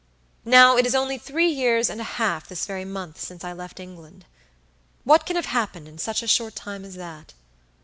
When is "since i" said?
3.21-3.53